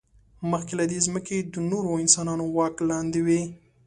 [0.51, 3.41] مخکې له دې، ځمکې د نورو انسانانو واک لاندې وې.